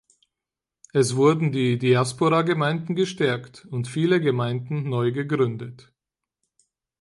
[0.93, 5.93] Es wurden die Diasporagemeinden gestärkt und viele Gemeinden neu gegründet.